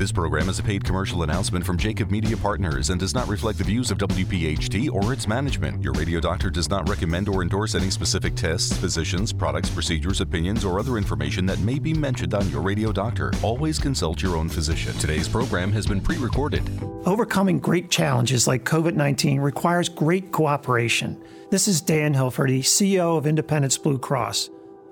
[0.00, 3.58] This program is a paid commercial announcement from Jacob Media Partners and does not reflect
[3.58, 5.82] the views of WPHT or its management.
[5.82, 10.64] Your radio doctor does not recommend or endorse any specific tests, physicians, products, procedures, opinions,
[10.64, 13.30] or other information that may be mentioned on your radio doctor.
[13.42, 14.94] Always consult your own physician.
[14.94, 16.62] Today's program has been pre recorded.
[17.04, 21.22] Overcoming great challenges like COVID 19 requires great cooperation.
[21.50, 24.48] This is Dan Hilferty, CEO of Independence Blue Cross.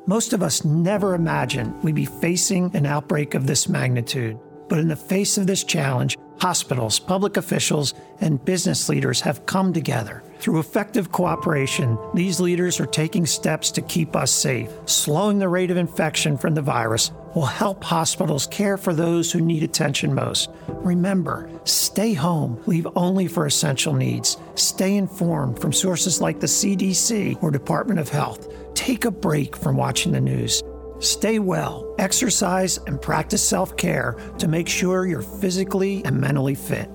[0.07, 4.39] Most of us never imagined we'd be facing an outbreak of this magnitude.
[4.69, 9.73] But in the face of this challenge, hospitals, public officials, and business leaders have come
[9.73, 10.23] together.
[10.39, 14.71] Through effective cooperation, these leaders are taking steps to keep us safe.
[14.87, 19.41] Slowing the rate of infection from the virus will help hospitals care for those who
[19.41, 20.51] need attention most.
[20.69, 24.37] Remember, stay home, leave only for essential needs.
[24.55, 28.49] Stay informed from sources like the CDC or Department of Health.
[28.75, 30.63] Take a break from watching the news.
[31.01, 36.91] Stay well, exercise, and practice self care to make sure you're physically and mentally fit.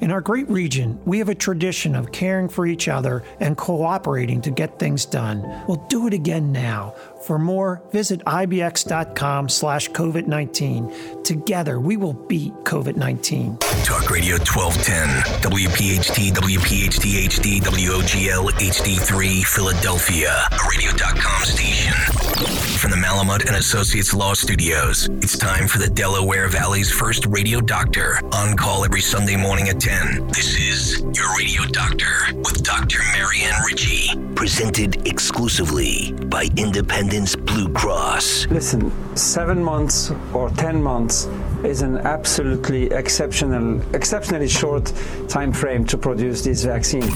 [0.00, 4.42] In our great region, we have a tradition of caring for each other and cooperating
[4.42, 5.40] to get things done.
[5.66, 6.94] We'll do it again now.
[7.22, 11.24] For more, visit ibx.com slash COVID-19.
[11.24, 13.60] Together, we will beat COVID-19.
[13.84, 15.08] Talk Radio 1210,
[15.40, 22.63] WPHT, WPHT HD, WOGL HD3, Philadelphia, radio.com station.
[22.78, 27.60] From the Malamud and Associates Law Studios, it's time for the Delaware Valley's first radio
[27.60, 30.26] doctor, on call every Sunday morning at 10.
[30.28, 33.00] This is Your Radio Doctor with Dr.
[33.12, 38.46] Marianne Ritchie, presented exclusively by Independence Blue Cross.
[38.48, 41.26] Listen, seven months or ten months
[41.64, 44.92] is an absolutely exceptional, exceptionally short
[45.28, 47.10] time frame to produce this vaccine.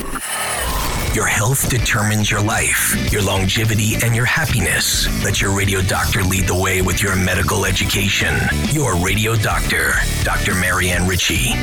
[1.19, 5.08] Your health determines your life, your longevity, and your happiness.
[5.25, 8.36] Let your radio doctor lead the way with your medical education.
[8.70, 10.55] Your radio doctor, Dr.
[10.55, 11.55] Marianne Ritchie.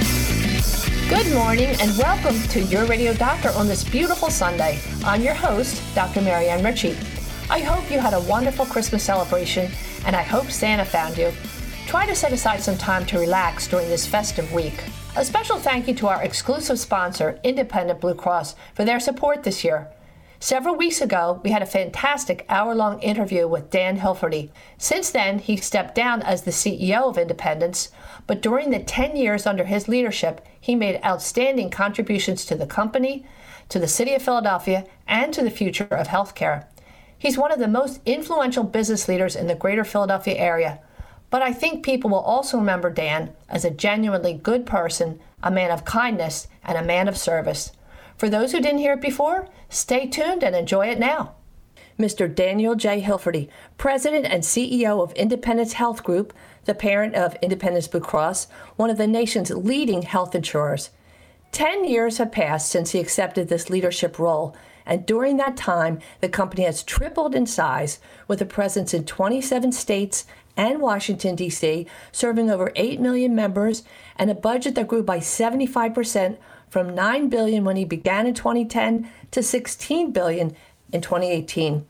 [1.08, 4.78] Good morning and welcome to Your Radio Doctor on this beautiful Sunday.
[5.06, 6.20] I'm your host, Dr.
[6.20, 6.98] Marianne Ritchie.
[7.50, 9.72] I hope you had a wonderful Christmas celebration
[10.06, 11.32] and I hope Santa found you.
[11.88, 14.84] Try to set aside some time to relax during this festive week.
[15.18, 19.64] A special thank you to our exclusive sponsor, Independent Blue Cross, for their support this
[19.64, 19.88] year.
[20.42, 24.50] Several weeks ago, we had a fantastic hour long interview with Dan Hilferty.
[24.78, 27.92] Since then, he stepped down as the CEO of Independence,
[28.28, 33.26] but during the 10 years under his leadership, he made outstanding contributions to the company,
[33.70, 36.66] to the city of Philadelphia, and to the future of healthcare.
[37.18, 40.82] He's one of the most influential business leaders in the greater Philadelphia area,
[41.36, 45.70] but I think people will also remember Dan as a genuinely good person, a man
[45.70, 47.74] of kindness, and a man of service.
[48.16, 51.36] For those who didn't hear it before, stay tuned and enjoy it now.
[52.00, 52.34] Mr.
[52.34, 53.02] Daniel J.
[53.02, 56.32] Hilferty, President and CEO of Independence Health Group,
[56.64, 58.48] the parent of Independence Blue Cross,
[58.78, 60.92] one of the nation's leading health insurers.
[61.52, 66.30] Ten years have passed since he accepted this leadership role, and during that time, the
[66.30, 70.26] company has tripled in size with a presence in 27 states
[70.58, 73.84] and Washington, D.C., serving over 8 million members
[74.18, 76.38] and a budget that grew by 75%
[76.70, 80.56] from 9 billion when he began in 2010 to 16 billion
[80.92, 81.86] in 2018.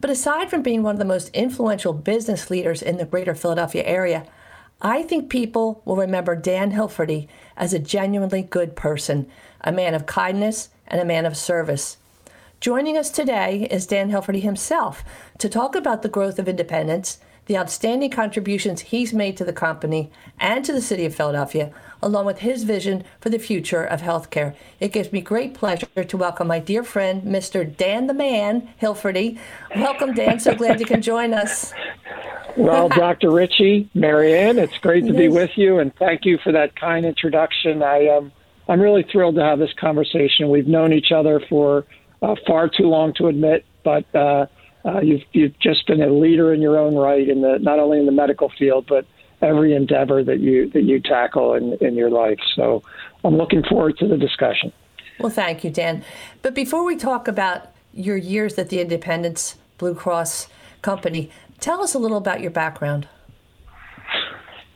[0.00, 3.84] But aside from being one of the most influential business leaders in the greater Philadelphia
[3.84, 4.26] area,
[4.82, 7.26] I think people will remember Dan Hilferty
[7.56, 9.26] as a genuinely good person,
[9.62, 11.96] a man of kindness and a man of service.
[12.60, 15.04] Joining us today is Dan Hilferty himself
[15.38, 20.10] to talk about the growth of independence, the outstanding contributions he's made to the company
[20.38, 21.72] and to the city of Philadelphia,
[22.02, 24.54] along with his vision for the future of healthcare.
[24.80, 27.64] It gives me great pleasure to welcome my dear friend, Mr.
[27.76, 29.38] Dan the Man Hilferty.
[29.76, 30.40] Welcome, Dan.
[30.40, 31.72] So glad you can join us.
[32.56, 33.30] Well, Dr.
[33.30, 37.82] Ritchie, Marianne, it's great to be with you, and thank you for that kind introduction.
[37.82, 38.32] I um,
[38.68, 40.48] I'm really thrilled to have this conversation.
[40.48, 41.84] We've known each other for
[42.22, 44.46] uh, far too long to admit, but uh,
[44.84, 47.98] uh, you've you've just been a leader in your own right in the not only
[47.98, 49.06] in the medical field but
[49.42, 52.38] every endeavor that you that you tackle in, in your life.
[52.54, 52.82] So
[53.24, 54.72] I'm looking forward to the discussion.
[55.18, 56.04] Well, thank you, Dan.
[56.42, 60.48] But before we talk about your years at the Independence Blue Cross
[60.82, 61.30] Company,
[61.60, 63.06] tell us a little about your background.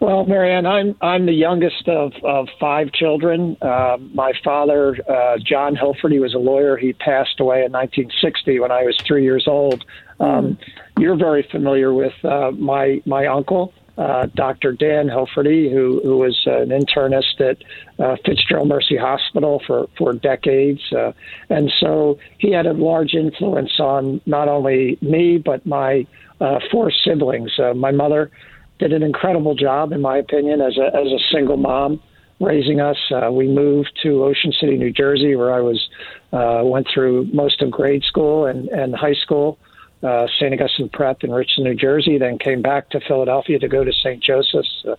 [0.00, 3.56] Well, Marianne, I'm I'm the youngest of, of five children.
[3.61, 6.77] Uh, my father, uh, John Hilferty, was a lawyer.
[6.77, 9.85] He passed away in 1960 when I was three years old.
[10.21, 10.59] Um, mm.
[10.99, 14.71] You're very familiar with uh, my my uncle, uh, Dr.
[14.73, 17.59] Dan Hilferty, who who was an internist at
[17.99, 21.11] uh, Fitzgerald Mercy Hospital for for decades, uh,
[21.50, 26.06] and so he had a large influence on not only me but my
[26.41, 27.59] uh, four siblings.
[27.59, 28.31] Uh, my mother
[28.78, 32.00] did an incredible job, in my opinion, as a as a single mom
[32.40, 32.98] raising us.
[33.10, 35.88] Uh, we moved to Ocean City, New Jersey, where I was
[36.32, 39.58] uh, went through most of grade school and, and high school.
[40.00, 40.52] Uh, St.
[40.52, 42.19] Augustine Prep in Richland, New Jersey.
[42.19, 44.22] Then came back to Philadelphia to go to St.
[44.22, 44.84] Joseph's.
[44.86, 44.94] Uh,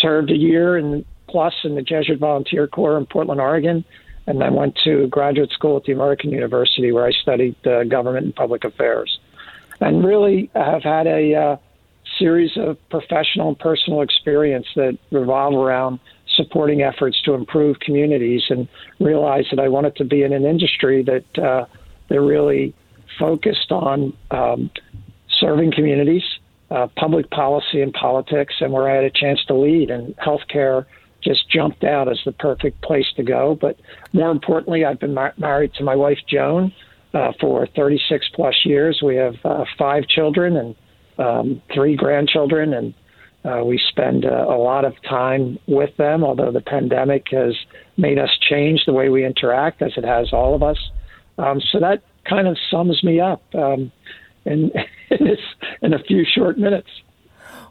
[0.00, 3.84] served a year and plus in the Jesuit Volunteer Corps in Portland, Oregon,
[4.26, 8.26] and then went to graduate school at the American University where I studied uh, government
[8.26, 9.18] and public affairs.
[9.80, 11.56] And really have had a uh,
[12.18, 16.00] series of professional and personal experience that revolve around
[16.36, 18.68] supporting efforts to improve communities and
[19.00, 21.66] realized that I wanted to be in an industry that uh,
[22.08, 22.74] that really
[23.18, 24.70] focused on um,
[25.40, 26.22] serving communities,
[26.70, 29.90] uh, public policy and politics, and where I had a chance to lead.
[29.90, 30.86] And healthcare
[31.22, 33.56] just jumped out as the perfect place to go.
[33.58, 33.78] But
[34.12, 36.72] more importantly, I've been mar- married to my wife Joan
[37.14, 39.00] uh, for 36 plus years.
[39.02, 40.74] We have uh, five children and
[41.18, 42.94] um, three grandchildren, and
[43.44, 47.54] uh, we spend uh, a lot of time with them, although the pandemic has
[47.96, 50.78] made us change the way we interact, as it has all of us.
[51.38, 53.92] Um, so that kind of sums me up um,
[54.44, 54.70] in,
[55.10, 55.36] in,
[55.82, 56.88] in a few short minutes.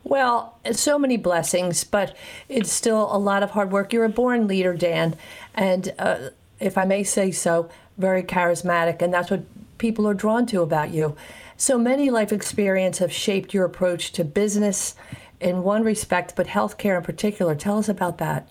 [0.03, 2.15] Well, so many blessings, but
[2.49, 3.93] it's still a lot of hard work.
[3.93, 5.15] You're a born leader, Dan,
[5.55, 6.29] and uh,
[6.59, 9.43] if I may say so, very charismatic, and that's what
[9.77, 11.15] people are drawn to about you.
[11.63, 14.95] So many life experiences have shaped your approach to business
[15.39, 17.55] in one respect, but healthcare in particular.
[17.55, 18.49] Tell us about that.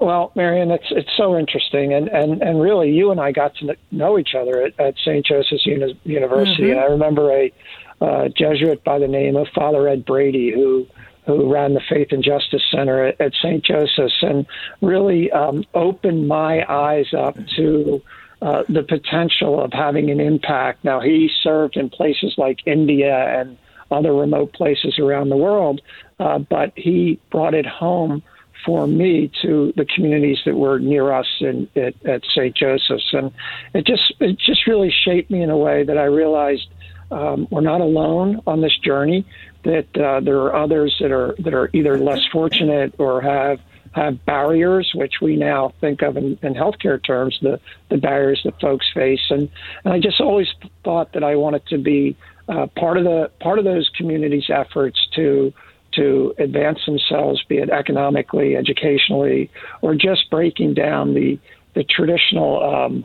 [0.00, 3.76] Well, Marian, it's it's so interesting, and and and really, you and I got to
[3.90, 5.26] know each other at, at St.
[5.26, 6.70] Joseph's Uni- University, mm-hmm.
[6.70, 7.52] and I remember a
[8.00, 10.86] uh, Jesuit by the name of Father Ed Brady who
[11.26, 13.62] who ran the Faith and Justice Center at, at St.
[13.62, 14.46] Joseph's, and
[14.80, 18.00] really um, opened my eyes up to.
[18.42, 20.82] Uh, the potential of having an impact.
[20.82, 23.56] Now, he served in places like India and
[23.88, 25.80] other remote places around the world,
[26.18, 28.20] uh, but he brought it home
[28.66, 32.56] for me to the communities that were near us in, at, at St.
[32.56, 33.30] Joseph's, and
[33.74, 36.66] it just it just really shaped me in a way that I realized
[37.12, 39.24] um, we're not alone on this journey.
[39.62, 43.60] That uh, there are others that are that are either less fortunate or have
[43.92, 47.60] have barriers, which we now think of in, in healthcare terms, the
[47.90, 49.50] the barriers that folks face, and
[49.84, 50.48] and I just always
[50.84, 52.16] thought that I wanted to be
[52.48, 55.52] uh, part of the part of those communities' efforts to
[55.92, 59.50] to advance themselves, be it economically, educationally,
[59.82, 61.38] or just breaking down the
[61.74, 63.04] the traditional um,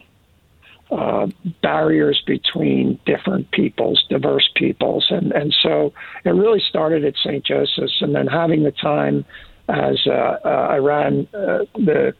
[0.90, 1.28] uh,
[1.62, 5.94] barriers between different peoples, diverse peoples, and and so
[6.24, 7.46] it really started at St.
[7.46, 9.26] Joseph's, and then having the time
[9.70, 12.14] as uh, uh, I ran uh, the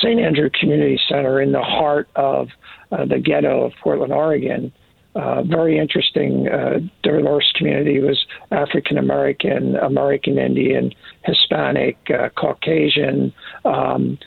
[0.00, 0.20] St.
[0.20, 2.48] Andrew Community Center in the heart of
[2.90, 4.72] the ghetto of Portland, Oregon
[5.14, 7.96] uh, very interesting uh, diverse community.
[7.96, 10.92] It was African American, American Indian,
[11.24, 13.32] Hispanic, uh, Caucasian,
[13.64, 14.18] um,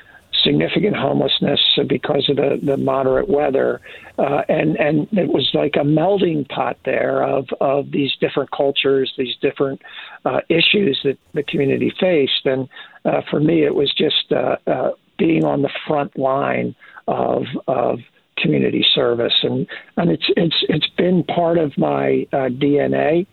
[0.45, 3.81] significant homelessness because of the, the moderate weather.
[4.17, 9.11] Uh, and, and it was like a melding pot there of, of these different cultures,
[9.17, 9.81] these different
[10.23, 12.45] uh, issues that the community faced.
[12.45, 12.69] And
[13.03, 16.75] uh, for me, it was just uh, uh, being on the front line
[17.07, 17.99] of, of
[18.37, 23.25] community service, and and it's it's it's been part of my uh, DNA,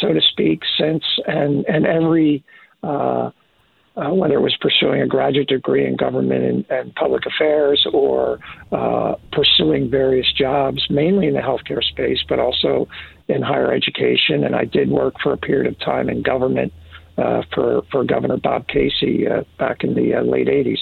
[0.00, 2.44] so to speak, since and and every.
[2.82, 3.30] Uh,
[3.96, 8.38] uh, whether it was pursuing a graduate degree in government and, and public affairs or
[8.72, 12.88] uh, pursuing various jobs, mainly in the healthcare space, but also
[13.28, 14.44] in higher education.
[14.44, 16.72] And I did work for a period of time in government
[17.18, 20.80] uh, for for Governor Bob Casey uh, back in the uh, late '80s.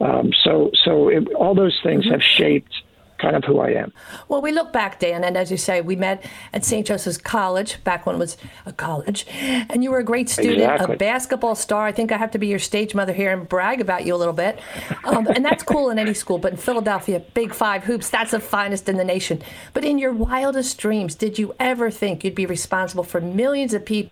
[0.00, 2.74] Um, so so it, all those things have shaped
[3.22, 3.92] kind of who I am.
[4.28, 6.86] Well, we look back, Dan, and as you say, we met at St.
[6.86, 8.36] Joseph's College back when it was
[8.66, 10.96] a college, and you were a great student, exactly.
[10.96, 11.86] a basketball star.
[11.86, 14.18] I think I have to be your stage mother here and brag about you a
[14.18, 14.60] little bit,
[15.04, 16.38] um, and that's cool in any school.
[16.38, 19.40] But in Philadelphia, Big Five hoops, that's the finest in the nation.
[19.72, 23.86] But in your wildest dreams, did you ever think you'd be responsible for millions of
[23.86, 24.10] people?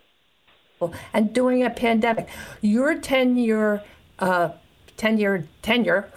[1.13, 2.27] And during a pandemic,
[2.61, 3.83] your 10 year
[4.17, 4.49] uh,
[5.01, 6.09] tenure tenure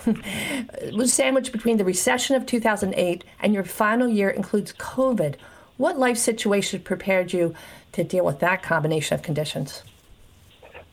[0.92, 5.36] was sandwiched between the recession of 2008 and your final year includes COVID.
[5.78, 7.54] What life situation prepared you
[7.92, 9.82] to deal with that combination of conditions?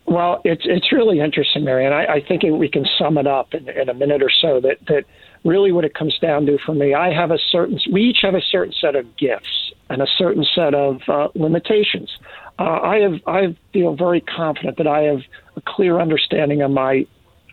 [0.05, 1.93] Well, it's it's really interesting, Marian.
[1.93, 4.59] I, I think we can sum it up in, in a minute or so.
[4.59, 5.03] That that
[5.43, 6.93] really what it comes down to for me.
[6.93, 7.79] I have a certain.
[7.91, 12.09] We each have a certain set of gifts and a certain set of uh, limitations.
[12.57, 15.21] Uh, I have I feel very confident that I have
[15.55, 17.05] a clear understanding of my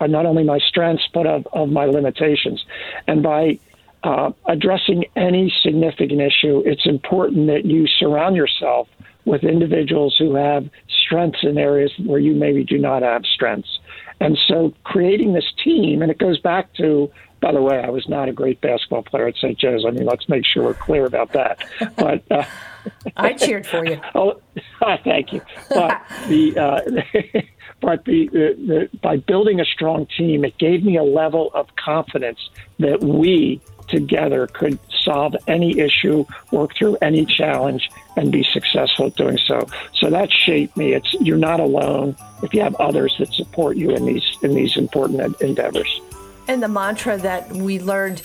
[0.07, 2.65] not only my strengths but of, of my limitations.
[3.07, 3.59] And by
[4.03, 8.89] uh, addressing any significant issue, it's important that you surround yourself
[9.25, 10.69] with individuals who have
[11.05, 13.79] strengths in areas where you maybe do not have strengths.
[14.21, 18.09] And so creating this team, and it goes back to, by the way, I was
[18.09, 19.59] not a great basketball player at St.
[19.59, 19.85] Joe's.
[19.87, 21.65] I mean, let's make sure we're clear about that.
[21.97, 22.45] But uh,
[23.17, 24.01] I cheered for you.
[24.15, 24.41] oh,
[25.05, 25.43] thank you.
[25.69, 27.41] But the uh,
[27.81, 31.69] but the, the, the, by building a strong team, it gave me a level of
[31.77, 32.41] confidence
[32.81, 39.17] that we together could solve any issue, work through any challenge, and be successful at
[39.17, 39.67] doing so.
[39.95, 40.93] So that shaped me.
[40.93, 44.77] It's you're not alone if you have others that support you in these in these
[44.77, 46.01] important endeavors.
[46.49, 48.23] And the mantra that we learned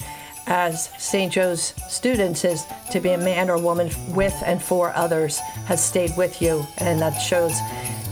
[0.48, 1.32] as St.
[1.32, 6.12] Joe's students is to be a man or woman with and for others has stayed
[6.18, 7.54] with you, and that shows.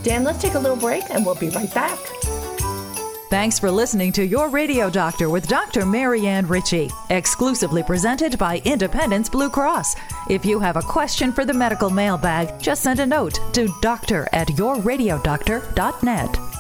[0.04, 2.00] Dan, let's take a little break and we'll be right back.
[3.30, 5.86] Thanks for listening to Your Radio Doctor with Dr.
[5.86, 9.96] Marianne Ritchie, exclusively presented by Independence Blue Cross.
[10.30, 14.28] If you have a question for the medical mailbag, just send a note to doctor
[14.34, 16.51] at yourradiodoctor.net.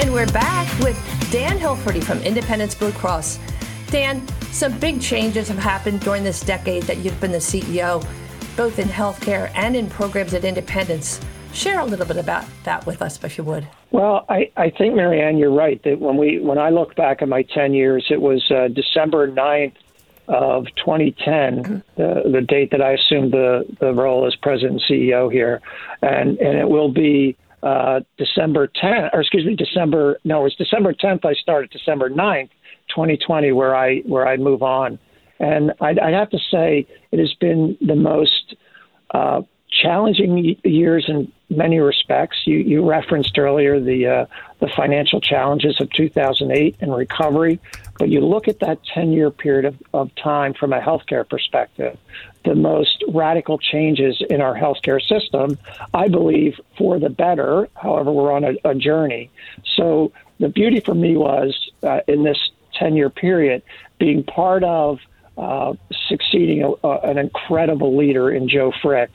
[0.00, 0.96] And we're back with
[1.30, 3.38] Dan Hilferty from Independence Blue Cross.
[3.88, 8.02] Dan, some big changes have happened during this decade that you've been the CEO,
[8.56, 11.20] both in healthcare and in programs at Independence.
[11.52, 13.68] Share a little bit about that with us, if you would.
[13.90, 17.28] Well, I, I think, Marianne, you're right that when we when I look back at
[17.28, 19.74] my 10 years, it was uh, December 9th
[20.28, 25.30] of 2010, the, the date that I assumed the, the role as president and CEO
[25.30, 25.60] here.
[26.00, 30.54] And, and it will be uh, December 10th, or excuse me, December, no, it was
[30.56, 32.50] December 10th I started, December 9th,
[32.88, 34.98] 2020, where I, where I move on.
[35.38, 38.56] And I'd, I'd have to say it has been the most
[39.12, 42.38] uh, challenging years in many respects.
[42.44, 44.26] You, you referenced earlier the uh,
[44.58, 47.60] the financial challenges of 2008 and recovery,
[47.98, 51.96] but you look at that 10 year period of, of time from a healthcare perspective,
[52.44, 55.58] the most radical changes in our healthcare system,
[55.94, 57.68] I believe, for the better.
[57.74, 59.30] However, we're on a, a journey.
[59.76, 62.38] So the beauty for me was uh, in this
[62.74, 63.62] 10 year period
[63.98, 64.98] being part of
[65.38, 65.74] uh,
[66.08, 69.10] succeeding a, a, an incredible leader in Joe Frick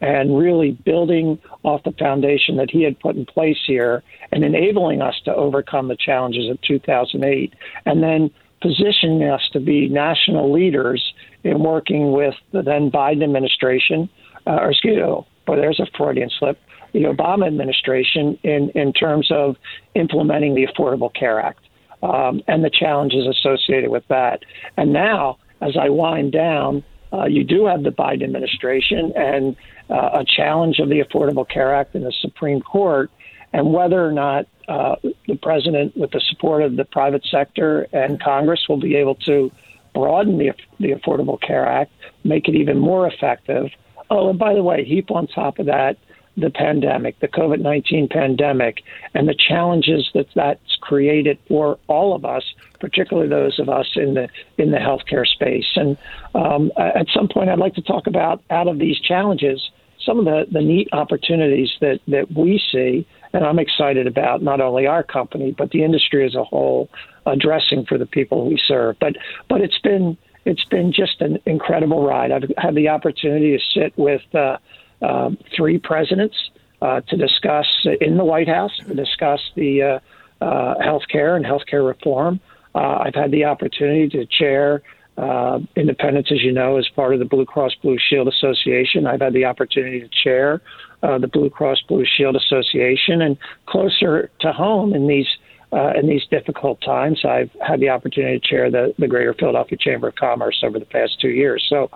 [0.00, 4.02] and really building off the foundation that he had put in place here
[4.32, 7.52] and enabling us to overcome the challenges of 2008
[7.86, 8.30] and then
[8.62, 11.14] positioning us to be national leaders
[11.44, 14.08] in working with the then Biden administration,
[14.46, 16.58] uh, or excuse me, oh, boy, there's a Freudian slip,
[16.92, 19.56] the Obama administration in, in terms of
[19.94, 21.60] implementing the Affordable Care Act
[22.02, 24.40] um, and the challenges associated with that.
[24.76, 29.56] And now, as I wind down, uh, you do have the Biden administration and
[29.88, 33.10] uh, a challenge of the Affordable Care Act in the Supreme Court,
[33.52, 38.22] and whether or not uh, the president, with the support of the private sector and
[38.22, 39.50] Congress, will be able to
[39.94, 43.70] broaden the, the Affordable Care Act, make it even more effective.
[44.08, 45.96] Oh, and by the way, heap on top of that
[46.36, 48.82] the pandemic, the COVID 19 pandemic,
[49.14, 52.44] and the challenges that that's created for all of us,
[52.80, 55.66] particularly those of us in the in the healthcare space.
[55.76, 55.96] And
[56.34, 59.70] um, at some point, I'd like to talk about out of these challenges
[60.04, 64.60] some of the, the neat opportunities that, that we see, and I'm excited about not
[64.60, 66.88] only our company but the industry as a whole
[67.26, 68.96] addressing for the people we serve.
[68.98, 69.16] But
[69.48, 72.32] but it's been it's been just an incredible ride.
[72.32, 74.56] I've had the opportunity to sit with uh,
[75.02, 76.36] uh, three presidents
[76.80, 77.66] uh, to discuss
[78.00, 82.40] in the White House to discuss the uh, uh, health care and healthcare reform.
[82.74, 84.82] Uh, I've had the opportunity to chair
[85.18, 89.06] uh, Independence, as you know, is part of the Blue Cross Blue Shield Association.
[89.06, 90.62] I've had the opportunity to chair
[91.02, 93.36] uh, the Blue Cross Blue Shield Association, and
[93.66, 95.26] closer to home in these
[95.72, 99.78] uh, in these difficult times, I've had the opportunity to chair the, the Greater Philadelphia
[99.78, 101.64] Chamber of Commerce over the past two years.
[101.68, 101.90] So,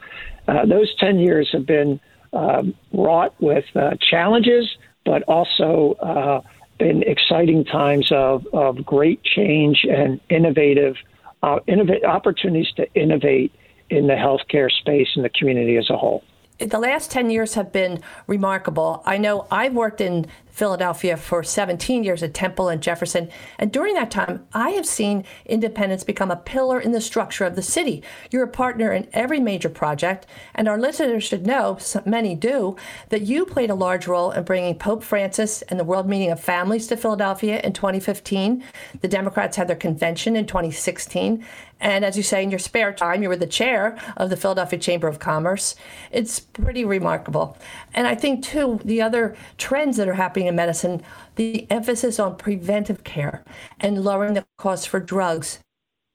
[0.46, 1.98] uh, those ten years have been
[2.32, 4.68] um, wrought with uh, challenges,
[5.04, 6.44] but also
[6.78, 10.96] been exciting times of, of great change and innovative
[11.42, 11.58] uh,
[12.06, 13.52] opportunities to innovate
[13.90, 16.24] in the healthcare space and the community as a whole.
[16.58, 19.02] The last 10 years have been remarkable.
[19.04, 23.28] I know I've worked in Philadelphia for 17 years at Temple and Jefferson.
[23.58, 27.56] And during that time, I have seen Independence become a pillar in the structure of
[27.56, 28.04] the city.
[28.30, 32.76] You're a partner in every major project, and our listeners should know, many do,
[33.08, 36.38] that you played a large role in bringing Pope Francis and the World Meeting of
[36.38, 38.62] Families to Philadelphia in 2015.
[39.00, 41.44] The Democrats had their convention in 2016.
[41.80, 44.78] And as you say, in your spare time, you were the chair of the Philadelphia
[44.78, 45.74] Chamber of Commerce.
[46.10, 47.58] It's pretty remarkable.
[47.92, 51.02] And I think, too, the other trends that are happening in medicine,
[51.36, 53.44] the emphasis on preventive care
[53.80, 55.58] and lowering the cost for drugs.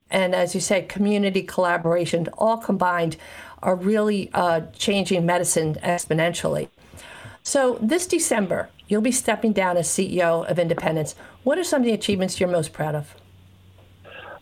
[0.10, 3.18] And as you say, community collaboration all combined
[3.62, 6.70] are really uh, changing medicine exponentially.
[7.44, 11.16] So this December, you'll be stepping down as CEO of Independence.
[11.44, 13.16] What are some of the achievements you're most proud of?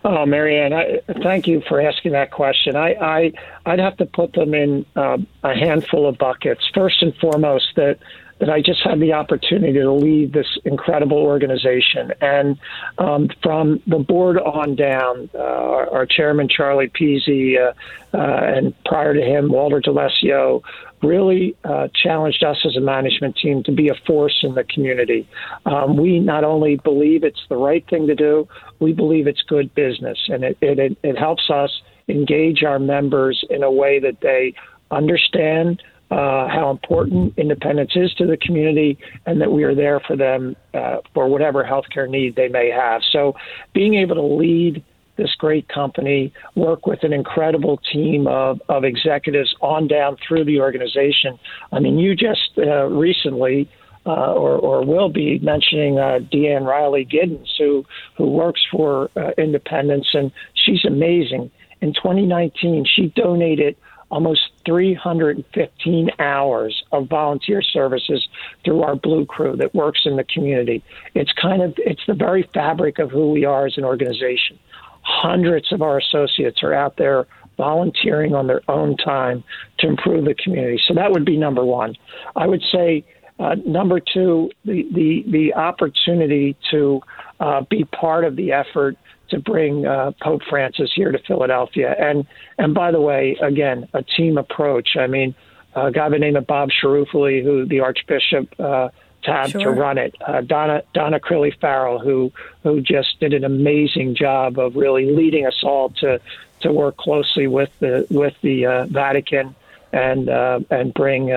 [0.03, 2.75] Oh, Marianne, I, thank you for asking that question.
[2.75, 3.31] I, I
[3.65, 6.61] I'd have to put them in uh, a handful of buckets.
[6.73, 7.97] First and foremost, that
[8.39, 12.13] that I just had the opportunity to lead this incredible organization.
[12.21, 12.59] And
[12.97, 17.73] um, from the board on down, uh, our, our, chairman, Charlie Pizzi, uh,
[18.15, 20.61] uh, and prior to him, Walter D'Alessio,
[21.01, 25.27] really uh, challenged us as a management team to be a force in the community.
[25.65, 28.47] Um, we not only believe it's the right thing to do,
[28.79, 33.63] we believe it's good business, and it, it, it helps us engage our members in
[33.63, 34.53] a way that they
[34.91, 40.15] understand uh, how important independence is to the community and that we are there for
[40.15, 43.01] them uh, for whatever healthcare need they may have.
[43.11, 43.33] So,
[43.73, 44.83] being able to lead
[45.17, 50.61] this great company, work with an incredible team of, of executives on down through the
[50.61, 51.37] organization.
[51.71, 53.69] I mean, you just uh, recently.
[54.05, 57.83] Uh, or, or, will be mentioning uh, Deanne Riley Giddens, who
[58.17, 61.51] who works for uh, Independence, and she's amazing.
[61.81, 63.75] In 2019, she donated
[64.09, 68.27] almost 315 hours of volunteer services
[68.63, 70.83] through our Blue Crew that works in the community.
[71.13, 74.59] It's kind of it's the very fabric of who we are as an organization.
[75.01, 79.43] Hundreds of our associates are out there volunteering on their own time
[79.79, 80.79] to improve the community.
[80.87, 81.95] So that would be number one.
[82.35, 83.03] I would say
[83.39, 87.01] uh, number two, the the the opportunity to
[87.39, 88.97] uh, be part of the effort
[89.29, 91.95] to bring uh, Pope Francis here to Philadelphia.
[91.97, 92.25] And
[92.57, 94.97] and by the way, again, a team approach.
[94.97, 95.35] I mean,
[95.75, 98.89] a guy by the name of Bob Ciaruffoli, who the Archbishop uh,
[99.23, 99.61] tabbed sure.
[99.61, 100.15] to run it.
[100.25, 102.31] Uh, Donna Donna Crilley Farrell, who
[102.63, 106.19] who just did an amazing job of really leading us all to
[106.61, 109.53] to work closely with the with the uh, Vatican
[109.93, 111.31] and uh, and bring.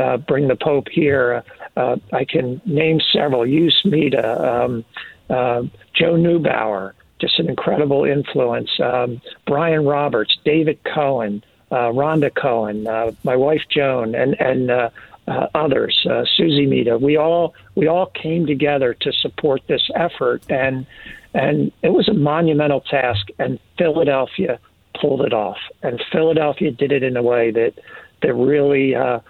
[0.00, 1.44] Uh, uh, bring the Pope here.
[1.76, 3.44] Uh, I can name several.
[3.46, 4.84] Jus Mita, um,
[5.28, 5.62] uh,
[5.94, 8.70] Joe Neubauer, just an incredible influence.
[8.80, 14.90] Um, Brian Roberts, David Cohen, uh, Rhonda Cohen, uh, my wife Joan, and and uh,
[15.28, 16.98] uh, others, uh, Susie Mita.
[16.98, 20.86] We all we all came together to support this effort, and
[21.34, 23.28] and it was a monumental task.
[23.38, 24.58] And Philadelphia
[25.00, 27.74] pulled it off, and Philadelphia did it in a way that
[28.22, 29.20] that really uh,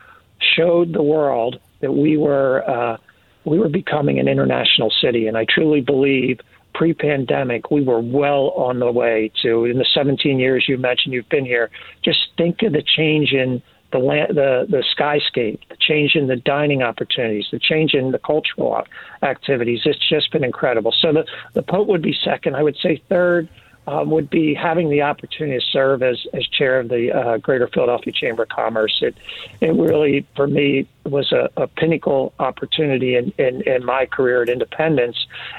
[0.56, 2.96] showed the world that we were uh,
[3.44, 5.26] we were becoming an international city.
[5.26, 6.40] And I truly believe
[6.74, 9.64] pre-pandemic, we were well on the way to.
[9.64, 11.70] In the 17 years you mentioned you've been here,
[12.04, 16.36] just think of the change in the land, the the skyscape, the change in the
[16.36, 18.84] dining opportunities, the change in the cultural
[19.22, 19.80] activities.
[19.84, 20.94] It's just been incredible.
[21.00, 21.24] So the
[21.54, 22.54] the Pope would be second.
[22.54, 23.48] I would say third
[23.90, 27.66] um, would be having the opportunity to serve as, as chair of the uh, Greater
[27.66, 28.96] Philadelphia Chamber of Commerce.
[29.02, 29.16] It,
[29.60, 34.48] it really, for me, was a, a pinnacle opportunity in, in, in, my career at
[34.48, 35.16] Independence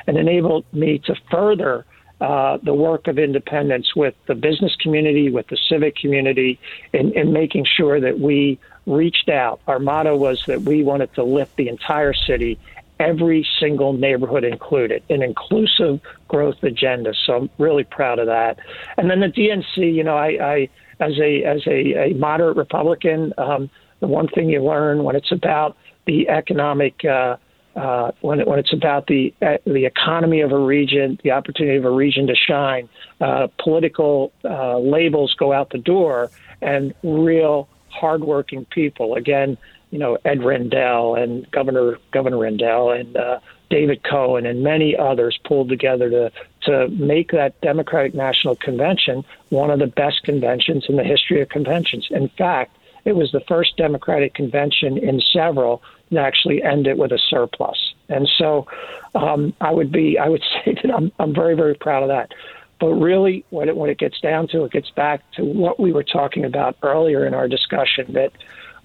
[0.08, 1.86] and enabled me to further
[2.22, 6.58] uh, the work of Independence with the business community, with the civic community,
[6.94, 9.60] in, in making sure that we reached out.
[9.67, 12.58] Our motto was that we wanted to lift the entire city
[13.02, 17.14] every single neighborhood included, an inclusive growth agenda.
[17.26, 18.60] So I'm really proud of that.
[18.98, 23.34] And then the DNC, you know, I, I as a as a, a moderate Republican,
[23.38, 27.38] um, the one thing you learn when it's about the economic uh,
[27.76, 31.86] uh, when when it's about the uh, the economy of a region, the opportunity of
[31.86, 32.88] a region to shine,
[33.20, 36.30] uh, political uh, labels go out the door,
[36.62, 39.16] and real hardworking people.
[39.16, 39.58] Again,
[39.91, 45.39] you know Ed Rendell and Governor Governor Rendell and uh, David Cohen and many others
[45.45, 46.32] pulled together to
[46.63, 51.49] to make that Democratic National Convention one of the best conventions in the history of
[51.49, 52.08] conventions.
[52.12, 57.12] In fact, it was the first Democratic convention in several to actually end it with
[57.12, 57.93] a surplus.
[58.10, 58.67] And so,
[59.15, 62.34] um, I would be I would say that I'm I'm very very proud of that.
[62.80, 65.93] But really, when it when it gets down to it, gets back to what we
[65.93, 68.32] were talking about earlier in our discussion that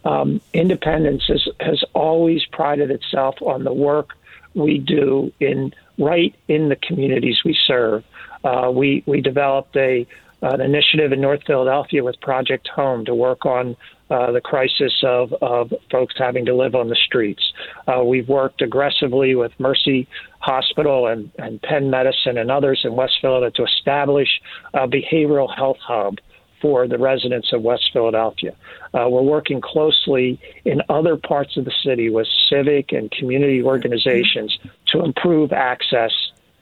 [0.07, 1.25] um, independence
[1.59, 4.11] has, always prided itself on the work
[4.55, 8.05] we do in right in the communities we serve.
[8.45, 10.07] Uh, we we developed a
[10.43, 13.77] an initiative in North Philadelphia with Project Home to work on
[14.11, 17.53] uh, the crisis of, of folks having to live on the streets.
[17.89, 20.07] Uh, we've worked aggressively with Mercy
[20.39, 24.29] Hospital and, and Penn Medicine and others in West Philadelphia to establish
[24.75, 26.19] a behavioral health hub
[26.61, 28.55] for the residents of West Philadelphia.
[28.95, 34.59] Uh, we're working closely in other parts of the city with civic and community organizations
[34.89, 36.13] to improve access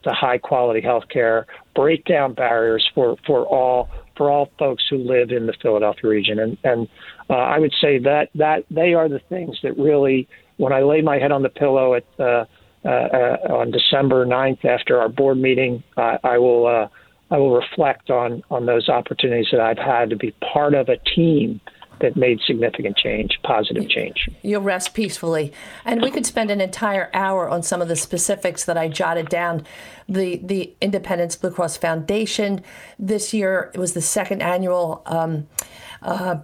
[0.03, 4.99] to high quality health care, break down barriers for, for all for all folks who
[4.99, 6.39] live in the Philadelphia region.
[6.39, 6.89] And and
[7.29, 11.01] uh, I would say that that they are the things that really, when I lay
[11.03, 12.45] my head on the pillow at uh,
[12.85, 16.89] uh, uh, on December 9th after our board meeting, I will uh,
[17.35, 20.99] I will reflect on on those opportunities that I've had to be part of a
[21.17, 21.61] team
[22.01, 24.29] that made significant change, positive change.
[24.43, 25.53] You'll rest peacefully.
[25.85, 29.29] And we could spend an entire hour on some of the specifics that I jotted
[29.29, 29.67] down.
[30.09, 32.63] The the Independence Blue Cross Foundation
[33.01, 35.49] this year it was the second annual um,
[36.03, 36.37] uh,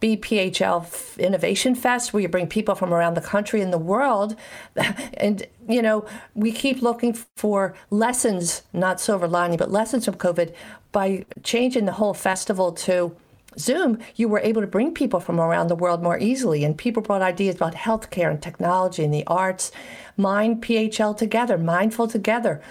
[0.00, 4.36] BPHL Innovation Fest, where you bring people from around the country and the world.
[5.16, 10.54] And, you know, we keep looking for lessons, not silver lining, but lessons from COVID
[10.92, 13.16] by changing the whole festival to
[13.58, 17.02] Zoom, you were able to bring people from around the world more easily, and people
[17.02, 19.70] brought ideas about healthcare and technology and the arts.
[20.16, 22.62] Mind PHL together, mindful together.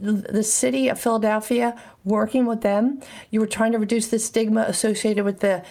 [0.00, 5.24] The city of Philadelphia, working with them, you were trying to reduce the stigma associated
[5.24, 5.64] with the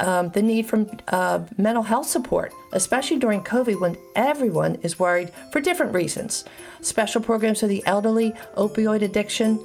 [0.00, 5.30] um, the need for uh, mental health support, especially during COVID when everyone is worried
[5.52, 6.44] for different reasons.
[6.80, 9.60] Special programs for the elderly, opioid addiction,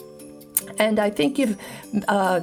[0.77, 1.57] and I think you've
[2.07, 2.41] uh,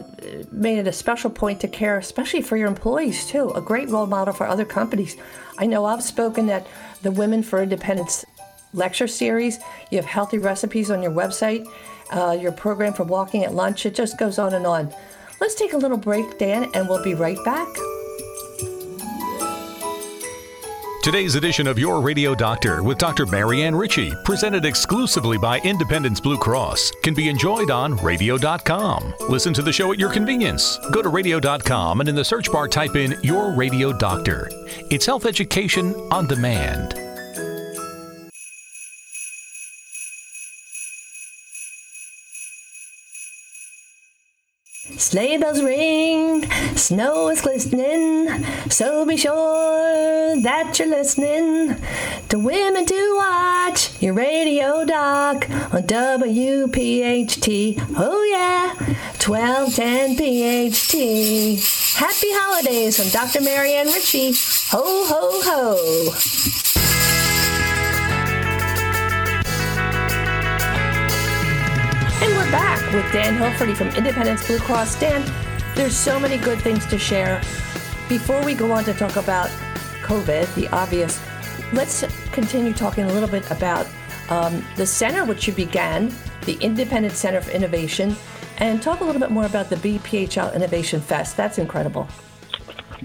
[0.51, 3.51] made it a special point to care, especially for your employees, too.
[3.51, 5.17] A great role model for other companies.
[5.59, 6.67] I know I've spoken at
[7.03, 8.25] the Women for Independence
[8.73, 9.59] lecture series.
[9.91, 11.67] You have healthy recipes on your website,
[12.11, 13.87] uh, your program for walking at lunch.
[13.87, 14.93] It just goes on and on.
[15.41, 17.69] Let's take a little break, Dan, and we'll be right back.
[21.03, 23.27] Today's edition of Your Radio Doctor with Dr.
[23.27, 29.13] Marianne Ritchie, presented exclusively by Independence Blue Cross, can be enjoyed on radio.com.
[29.29, 30.79] Listen to the show at your convenience.
[30.93, 34.49] Go to radio.com and in the search bar type in Your Radio Doctor.
[34.93, 37.02] It's health education on demand.
[45.13, 48.31] Sleigh bells ring, snow is glistening,
[48.71, 51.77] so be sure that you're listening
[52.31, 57.77] to Women to Watch, your radio doc on WPHT.
[57.95, 58.73] Oh yeah,
[59.21, 61.95] 1210 PHT.
[61.99, 63.43] Happy holidays from Dr.
[63.43, 64.33] Marianne Ritchie.
[64.71, 66.62] Ho, ho, ho.
[72.53, 75.01] Back with Dan Hilferty from Independence Blue Cross.
[75.01, 75.25] Dan,
[75.75, 77.41] there's so many good things to share.
[78.11, 79.49] Before we go on to talk about
[80.03, 81.19] COVID, the obvious,
[81.73, 83.87] let's continue talking a little bit about
[84.29, 86.13] um, the center which you began,
[86.45, 88.15] the Independent Center for Innovation,
[88.59, 91.39] and talk a little bit more about the BPHL Innovation Fest.
[91.39, 92.07] That's incredible.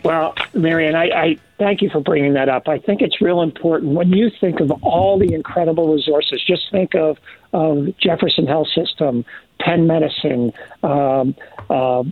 [0.04, 2.68] Well, Marianne, I, I, thank you for bringing that up.
[2.68, 6.44] I think it's real important when you think of all the incredible resources.
[6.46, 7.18] Just think of,
[7.54, 9.26] of Jefferson Health System,
[9.60, 11.36] Penn Medicine, um,
[11.70, 12.04] uh,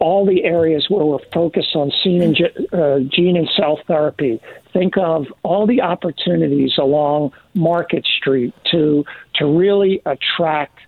[0.00, 2.40] all the areas where we're focused on gene and,
[2.72, 4.40] uh, gene and cell therapy.
[4.72, 10.78] Think of all the opportunities along Market Street to to really attract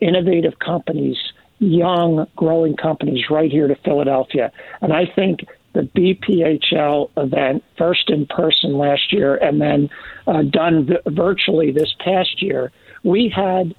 [0.00, 1.16] innovative companies,
[1.58, 4.52] young, growing companies right here to Philadelphia.
[4.80, 9.90] And I think the BPHL event, first in person last year and then
[10.26, 12.72] uh, done v- virtually this past year,
[13.04, 13.74] we had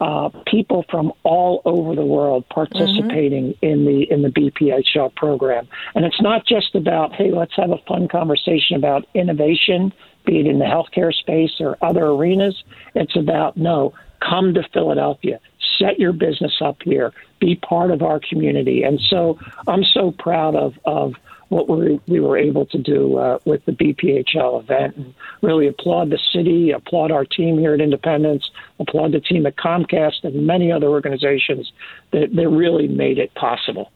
[0.00, 3.66] uh, people from all over the world participating mm-hmm.
[3.66, 5.68] in the in the BPHL program.
[5.94, 9.92] And it's not just about hey, let's have a fun conversation about innovation,
[10.24, 12.64] be it in the healthcare space or other arenas.
[12.94, 15.38] It's about no, come to Philadelphia,
[15.78, 18.82] set your business up here, be part of our community.
[18.82, 19.38] And so
[19.68, 21.14] I'm so proud of of
[21.52, 24.96] what we, we were able to do uh, with the BPHL event.
[24.96, 29.56] And really applaud the city, applaud our team here at Independence, applaud the team at
[29.56, 31.70] Comcast and many other organizations
[32.12, 33.92] that, that really made it possible.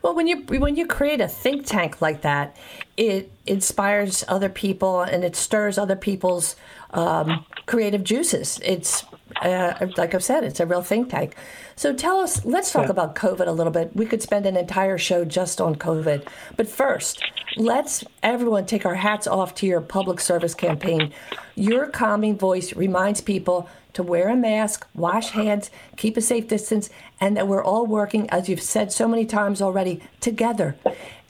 [0.00, 2.56] Well, when you when you create a think tank like that,
[2.96, 6.56] it inspires other people and it stirs other people's
[6.90, 8.60] um, creative juices.
[8.64, 9.04] It's
[9.40, 11.36] uh, like I've said, it's a real think tank.
[11.76, 13.94] So tell us, let's talk about COVID a little bit.
[13.96, 16.26] We could spend an entire show just on COVID.
[16.56, 17.22] But first,
[17.56, 21.12] let's everyone take our hats off to your public service campaign.
[21.54, 26.90] Your calming voice reminds people to wear a mask, wash hands, keep a safe distance,
[27.20, 30.76] and that we're all working, as you've said so many times already, together.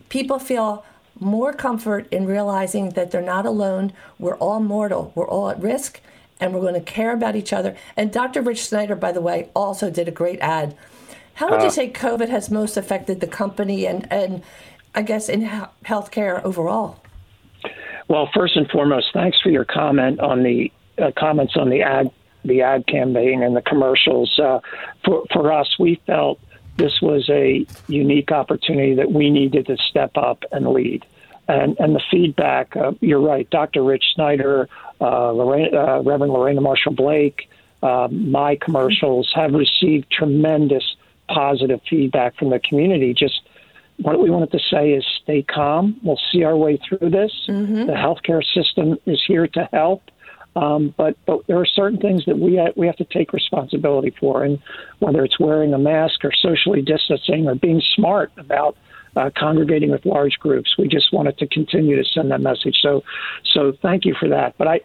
[0.08, 0.84] People feel
[1.18, 3.92] more comfort in realizing that they're not alone.
[4.18, 6.00] We're all mortal, we're all at risk
[6.40, 7.76] and we're going to care about each other.
[7.96, 8.42] And Dr.
[8.42, 10.76] Rich Snyder, by the way, also did a great ad.
[11.34, 14.42] How would uh, you say COVID has most affected the company and, and
[14.92, 15.48] I guess in
[15.84, 17.00] healthcare overall?
[18.08, 22.10] Well, first and foremost, thanks for your comment on the uh, comments on the ad
[22.44, 24.38] the ad campaign and the commercials.
[24.38, 24.60] Uh,
[25.04, 26.40] for for us, we felt
[26.76, 31.04] this was a unique opportunity that we needed to step up and lead.
[31.48, 33.82] And, and the feedback, uh, you're right, Dr.
[33.82, 34.68] Rich Snyder,
[35.00, 37.50] uh, Lorraine, uh, Reverend Lorina Marshall Blake,
[37.82, 40.84] uh, my commercials have received tremendous
[41.28, 43.12] positive feedback from the community.
[43.12, 43.40] Just
[43.98, 45.98] what we wanted to say is stay calm.
[46.02, 47.32] We'll see our way through this.
[47.48, 47.86] Mm-hmm.
[47.86, 50.02] The healthcare system is here to help.
[50.54, 54.14] Um, but but there are certain things that we ha- we have to take responsibility
[54.20, 54.58] for, and
[54.98, 58.76] whether it's wearing a mask or socially distancing or being smart about
[59.16, 62.76] uh, congregating with large groups, we just wanted to continue to send that message.
[62.82, 63.02] So
[63.54, 64.56] so thank you for that.
[64.58, 64.80] But I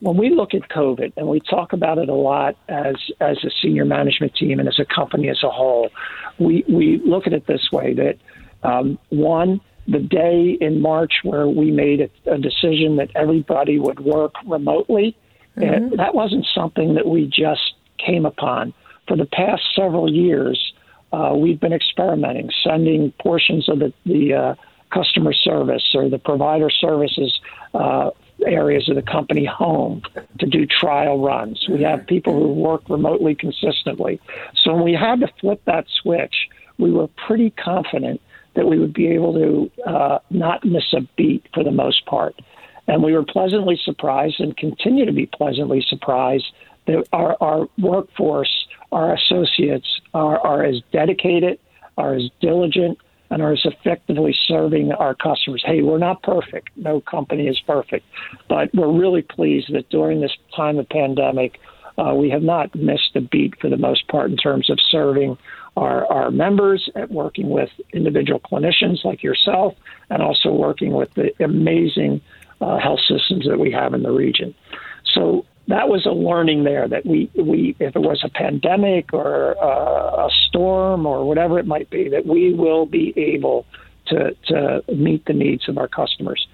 [0.00, 3.50] when we look at COVID and we talk about it a lot as as a
[3.62, 5.90] senior management team and as a company as a whole,
[6.38, 8.18] we we look at it this way that
[8.64, 14.00] um, one the day in March where we made a, a decision that everybody would
[14.00, 15.16] work remotely,
[15.56, 15.96] mm-hmm.
[15.96, 18.72] that wasn't something that we just came upon.
[19.08, 20.72] For the past several years,
[21.12, 24.54] uh, we've been experimenting, sending portions of the, the uh,
[24.90, 27.40] customer service or the provider services
[27.74, 28.10] uh,
[28.46, 30.02] areas of the company home
[30.38, 31.66] to do trial runs.
[31.68, 34.20] We have people who work remotely consistently.
[34.62, 38.20] So when we had to flip that switch, we were pretty confident
[38.54, 42.34] that we would be able to uh, not miss a beat for the most part.
[42.88, 46.46] And we were pleasantly surprised and continue to be pleasantly surprised
[46.86, 51.58] that our, our workforce, our associates are, are as dedicated,
[51.96, 52.98] are as diligent,
[53.30, 55.62] and are as effectively serving our customers.
[55.64, 56.68] Hey, we're not perfect.
[56.76, 58.04] No company is perfect.
[58.48, 61.58] But we're really pleased that during this time of pandemic,
[61.96, 65.38] uh, we have not missed a beat for the most part in terms of serving
[65.76, 69.74] our, our members at working with individual clinicians like yourself
[70.10, 72.20] and also working with the amazing
[72.60, 74.54] uh, health systems that we have in the region.
[75.14, 79.56] So that was a learning there that we, we if it was a pandemic or
[79.62, 83.66] uh, a storm or whatever it might be, that we will be able
[84.06, 86.46] to, to meet the needs of our customers.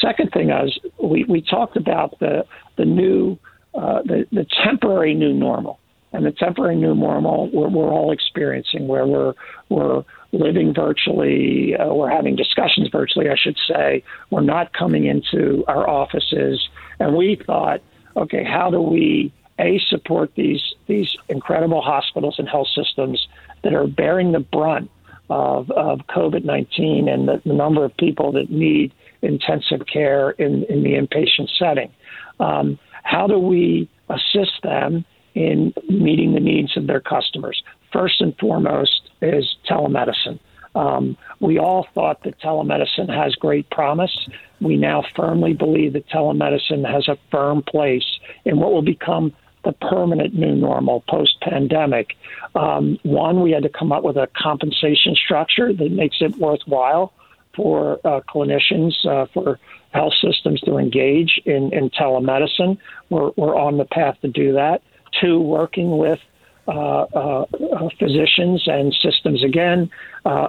[0.00, 2.44] Second thing is we, we talked about the,
[2.76, 3.38] the new,
[3.74, 5.78] uh, the, the temporary new normal
[6.16, 9.34] and the temporary new normal we're, we're all experiencing, where we're
[9.68, 10.02] we're
[10.32, 14.02] living virtually, uh, we're having discussions virtually, I should say.
[14.30, 17.82] We're not coming into our offices, and we thought,
[18.16, 23.28] okay, how do we a support these these incredible hospitals and health systems
[23.62, 24.90] that are bearing the brunt
[25.28, 30.64] of, of COVID 19 and the, the, number of people that need intensive care in,
[30.64, 31.92] in the inpatient setting.
[32.38, 35.04] Um, how do we assist them
[35.36, 37.62] in meeting the needs of their customers.
[37.92, 40.40] First and foremost is telemedicine.
[40.74, 44.28] Um, we all thought that telemedicine has great promise.
[44.60, 48.06] We now firmly believe that telemedicine has a firm place
[48.46, 52.16] in what will become the permanent new normal post pandemic.
[52.54, 57.12] Um, one, we had to come up with a compensation structure that makes it worthwhile
[57.54, 59.58] for uh, clinicians, uh, for
[59.92, 62.78] health systems to engage in, in telemedicine.
[63.10, 64.82] We're, we're on the path to do that
[65.20, 66.18] to working with
[66.68, 69.88] uh, uh, uh, physicians and systems again,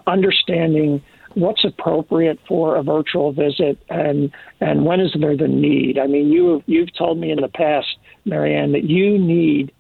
[0.08, 1.04] understanding
[1.36, 6.00] what's appropriate for a virtual visit and and when is there the need.
[6.00, 7.88] I mean, you you've told me in the past,
[8.26, 9.72] Marianne, that you need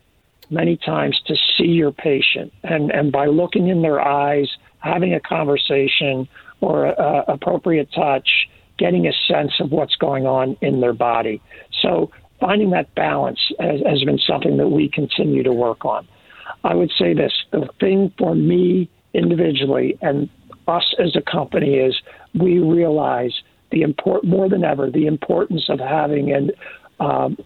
[0.51, 4.47] many times to see your patient, and and by looking in their eyes,
[4.77, 6.27] having a conversation
[6.61, 8.29] or a, a appropriate touch,
[8.77, 11.41] getting a sense of what's going on in their body.
[11.81, 16.07] So finding that balance has, has been something that we continue to work on.
[16.63, 20.29] I would say this the thing for me individually and
[20.67, 21.95] us as a company is
[22.33, 23.33] we realize
[23.71, 26.51] the import more than ever the importance of having an
[26.99, 27.37] um,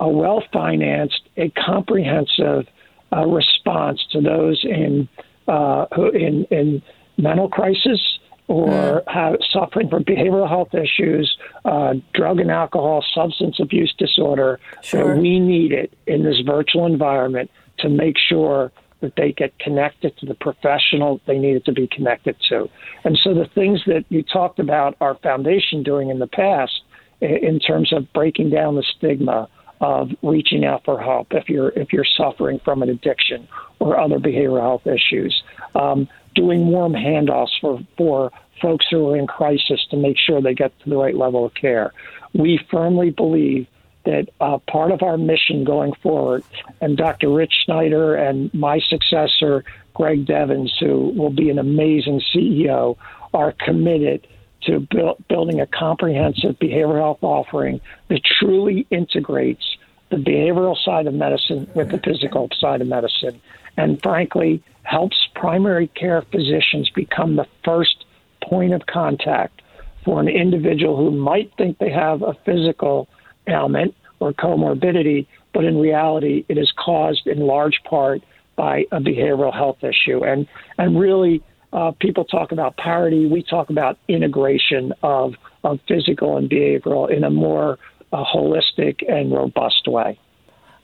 [0.00, 2.66] a well financed, a comprehensive
[3.12, 5.08] uh, response to those in
[5.48, 6.82] uh, who in in
[7.16, 8.00] mental crisis
[8.48, 9.02] or mm.
[9.12, 15.16] have, suffering from behavioral health issues, uh, drug and alcohol, substance abuse disorder, sure.
[15.16, 20.26] we need it in this virtual environment to make sure that they get connected to
[20.26, 22.68] the professional they needed to be connected to.
[23.04, 26.82] And so the things that you talked about our foundation doing in the past
[27.20, 29.48] in terms of breaking down the stigma
[29.80, 33.46] of reaching out for help if you're if you're suffering from an addiction
[33.78, 35.42] or other behavioral health issues,
[35.74, 38.30] um, doing warm handoffs for, for
[38.62, 41.54] folks who are in crisis to make sure they get to the right level of
[41.54, 41.92] care.
[42.32, 43.66] We firmly believe
[44.04, 46.44] that uh, part of our mission going forward,
[46.80, 47.28] and Dr.
[47.28, 52.96] Rich Snyder and my successor, Greg Deavens, who will be an amazing CEO,
[53.34, 54.26] are committed
[54.62, 59.76] to build, building a comprehensive behavioral health offering that truly integrates
[60.10, 63.40] the behavioral side of medicine with the physical side of medicine,
[63.76, 68.04] and frankly, helps primary care physicians become the first
[68.42, 69.62] point of contact
[70.04, 73.08] for an individual who might think they have a physical
[73.46, 78.22] ailment or comorbidity, but in reality, it is caused in large part
[78.56, 80.24] by a behavioral health issue.
[80.24, 83.26] And and really, uh, people talk about parity.
[83.26, 87.78] We talk about integration of of physical and behavioral in a more
[88.12, 90.18] uh, holistic and robust way.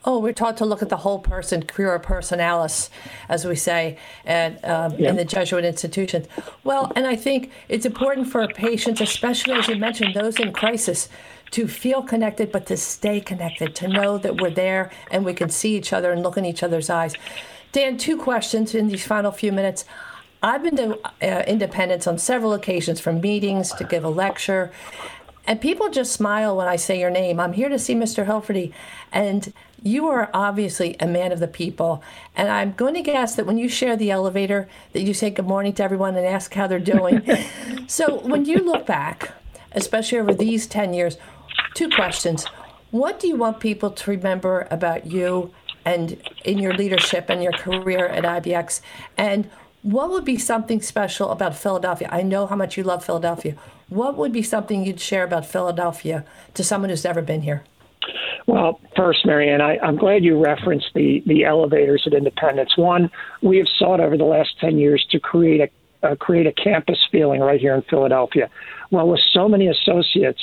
[0.04, 2.90] Oh, we're taught to look at the whole person, cura personalis,
[3.28, 5.10] as we say, and um, yeah.
[5.10, 6.26] in the Jesuit institutions.
[6.64, 11.08] Well, and I think it's important for patients, especially as you mentioned, those in crisis,
[11.52, 15.50] to feel connected, but to stay connected, to know that we're there and we can
[15.50, 17.14] see each other and look in each other's eyes.
[17.70, 19.84] Dan, two questions in these final few minutes.
[20.42, 24.72] I've been to uh, Independence on several occasions, from meetings to give a lecture,
[25.46, 27.38] and people just smile when I say your name.
[27.38, 28.26] I'm here to see Mr.
[28.26, 28.72] Hilferty,
[29.12, 32.02] and you are obviously a man of the people.
[32.36, 35.46] And I'm going to guess that when you share the elevator, that you say good
[35.46, 37.22] morning to everyone and ask how they're doing.
[37.86, 39.32] so when you look back,
[39.72, 41.16] especially over these 10 years,
[41.74, 42.44] two questions.
[42.90, 45.52] What do you want people to remember about you
[45.84, 48.80] and in your leadership and your career at IBX?
[49.16, 49.50] And
[49.82, 52.08] what would be something special about Philadelphia?
[52.12, 53.56] I know how much you love Philadelphia.
[53.88, 57.64] What would be something you'd share about Philadelphia to someone who's never been here?
[58.46, 62.76] Well, first, Marianne, I, am glad you referenced the, the elevators at Independence.
[62.76, 65.70] One, we have sought over the last 10 years to create a
[66.02, 68.50] uh, create a campus feeling right here in Philadelphia.
[68.90, 70.40] Well, with so many associates,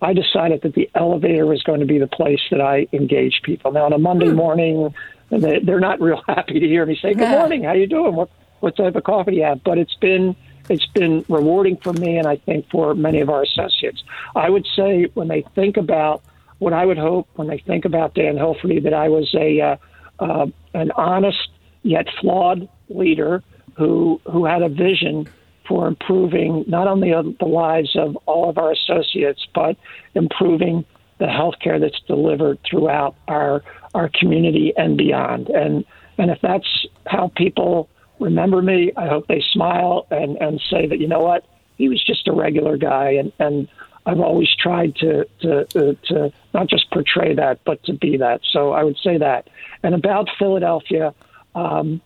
[0.00, 3.72] I decided that the elevator was going to be the place that I engage people.
[3.72, 4.36] Now, on a Monday hmm.
[4.36, 4.94] morning,
[5.30, 8.14] they're not real happy to hear me say, "Good morning, how you doing?
[8.14, 10.34] What what type of coffee do you have?" But it's been
[10.68, 14.02] it's been rewarding for me, and I think for many of our associates.
[14.34, 16.22] I would say when they think about
[16.62, 19.76] what I would hope when they think about Dan Hilferty that I was a uh,
[20.20, 21.48] uh, an honest
[21.82, 23.42] yet flawed leader
[23.76, 25.28] who who had a vision
[25.66, 29.76] for improving not only the lives of all of our associates, but
[30.14, 30.84] improving
[31.18, 35.48] the health care that's delivered throughout our our community and beyond.
[35.48, 35.84] And
[36.16, 37.88] and if that's how people
[38.20, 41.44] remember me, I hope they smile and, and say that, you know what,
[41.76, 43.68] he was just a regular guy and, and
[44.04, 48.40] I've always tried to to uh, to not just portray that, but to be that.
[48.52, 49.48] So I would say that.
[49.82, 51.14] And about Philadelphia,
[51.54, 52.00] um,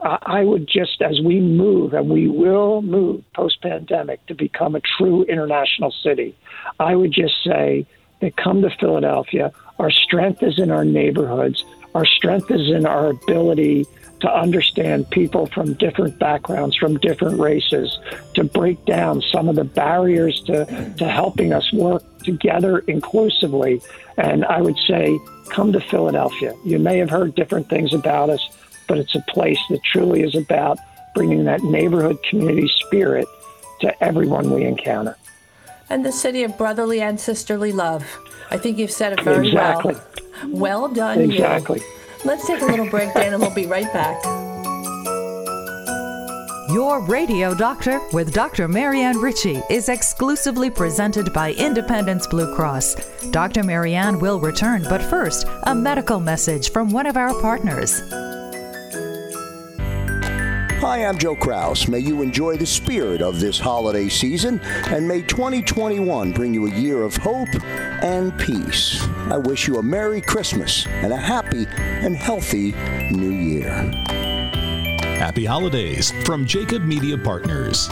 [0.00, 4.80] I would just, as we move, and we will move post pandemic to become a
[4.80, 6.36] true international city,
[6.78, 7.86] I would just say
[8.20, 9.52] that come to Philadelphia.
[9.78, 11.64] Our strength is in our neighborhoods.
[11.94, 13.86] Our strength is in our ability
[14.26, 17.98] to understand people from different backgrounds, from different races,
[18.34, 20.64] to break down some of the barriers to,
[20.98, 23.80] to helping us work together inclusively.
[24.16, 25.16] And I would say,
[25.50, 26.54] come to Philadelphia.
[26.64, 28.40] You may have heard different things about us,
[28.88, 30.78] but it's a place that truly is about
[31.14, 33.28] bringing that neighborhood community spirit
[33.80, 35.16] to everyone we encounter.
[35.88, 38.18] And the city of brotherly and sisterly love.
[38.50, 39.94] I think you've said it very exactly.
[39.94, 40.82] well.
[40.82, 41.78] Well done, exactly.
[41.78, 41.86] You.
[42.26, 44.20] Let's take a little break, Dan, and we'll be right back.
[46.72, 48.66] Your Radio Doctor with Dr.
[48.66, 52.96] Marianne Ritchie is exclusively presented by Independence Blue Cross.
[53.30, 53.62] Dr.
[53.62, 58.02] Marianne will return, but first, a medical message from one of our partners.
[60.80, 61.88] Hi, I'm Joe Kraus.
[61.88, 66.70] May you enjoy the spirit of this holiday season, and may 2021 bring you a
[66.70, 67.48] year of hope
[68.02, 69.02] and peace.
[69.30, 72.72] I wish you a Merry Christmas and a happy and healthy
[73.10, 73.70] New Year.
[75.16, 77.88] Happy holidays from Jacob Media Partners.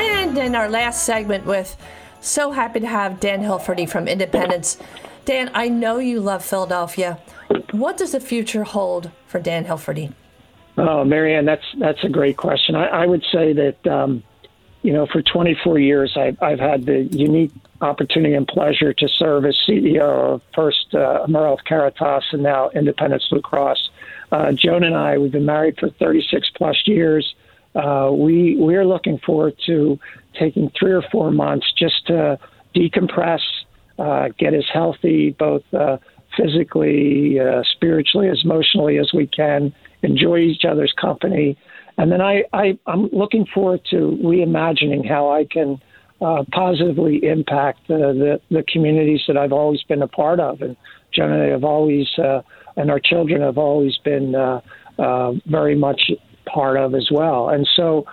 [0.00, 1.76] And in our last segment with
[2.20, 4.78] so happy to have Dan Hilferty from Independence.
[5.24, 7.18] Dan, I know you love Philadelphia.
[7.72, 10.12] What does the future hold for Dan Hilferty?
[10.78, 12.76] Oh, Marianne, that's that's a great question.
[12.76, 14.22] I, I would say that um,
[14.82, 19.44] you know for 24 years I've, I've had the unique opportunity and pleasure to serve
[19.44, 23.90] as CEO of first uh, AmeriHealth Caritas and now Independence Blue Cross.
[24.30, 27.34] Uh, Joan and I, we've been married for 36 plus years.
[27.78, 29.98] Uh, we we're looking forward to
[30.38, 32.36] taking three or four months just to
[32.74, 33.40] decompress,
[33.98, 35.96] uh, get as healthy both uh,
[36.36, 39.72] physically, uh, spiritually, as emotionally as we can,
[40.02, 41.56] enjoy each other's company.
[41.96, 45.80] And then I, I, I'm looking forward to reimagining how I can
[46.20, 50.62] uh, positively impact the, the, communities that I've always been a part of.
[50.62, 50.76] And
[51.12, 52.42] generally, have always, uh,
[52.76, 54.60] and our children have always been uh,
[55.46, 56.10] very much
[56.52, 57.48] part of as well.
[57.48, 58.06] And so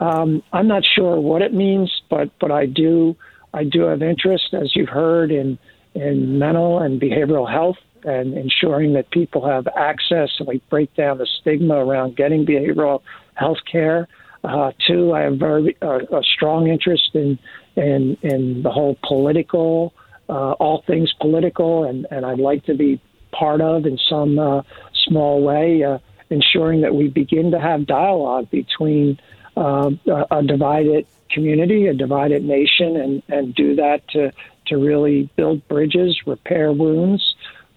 [0.00, 3.16] um, I'm not sure what it means, but but I do
[3.54, 5.58] I do have interest, as you've heard, in
[5.94, 11.18] in mental and behavioral health and ensuring that people have access and we break down
[11.18, 13.00] the stigma around getting behavioral
[13.34, 14.08] health care.
[14.42, 17.38] Uh, two, I have very uh, a strong interest in
[17.76, 19.94] in in the whole political,
[20.28, 24.62] uh, all things political, and and I'd like to be part of in some uh,
[25.06, 25.98] small way, uh,
[26.32, 29.20] ensuring that we begin to have dialogue between
[29.56, 29.90] uh,
[30.30, 34.32] a divided community, a divided nation, and and do that to
[34.66, 37.22] to really build bridges, repair wounds,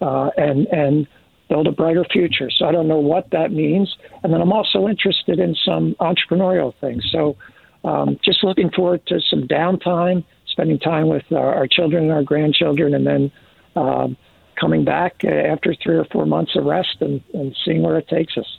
[0.00, 1.06] uh, and and
[1.48, 2.50] build a brighter future.
[2.50, 3.94] So I don't know what that means.
[4.22, 7.04] And then I'm also interested in some entrepreneurial things.
[7.12, 7.36] So
[7.84, 12.24] um, just looking forward to some downtime, spending time with our, our children and our
[12.24, 13.32] grandchildren, and then
[13.76, 14.16] um,
[14.58, 18.08] coming back uh, after three or four months of rest and, and seeing where it
[18.08, 18.58] takes us.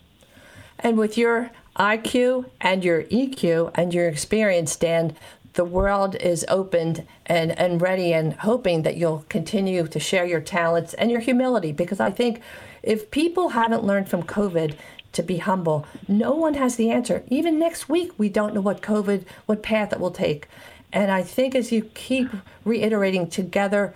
[0.79, 5.15] And with your IQ and your EQ and your experience, Dan,
[5.53, 10.39] the world is opened and, and ready and hoping that you'll continue to share your
[10.39, 12.41] talents and your humility because I think
[12.83, 14.75] if people haven't learned from COVID
[15.13, 17.23] to be humble, no one has the answer.
[17.27, 20.47] Even next week, we don't know what COVID, what path it will take.
[20.93, 22.29] And I think as you keep
[22.63, 23.93] reiterating, together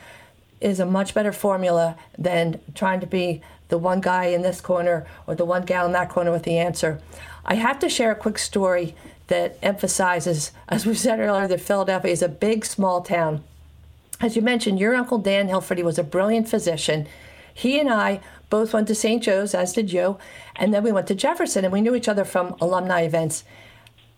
[0.62, 5.06] is a much better formula than trying to be the one guy in this corner
[5.28, 7.02] or the one gal in that corner with the answer.
[7.44, 8.96] I have to share a quick story
[9.28, 13.44] that emphasizes, as we said earlier, that Philadelphia is a big, small town.
[14.20, 17.08] As you mentioned, your uncle Dan Hilferty was a brilliant physician.
[17.54, 19.24] He and I both went to St.
[19.24, 20.18] Joe's, as did you,
[20.56, 23.44] and then we went to Jefferson, and we knew each other from alumni events.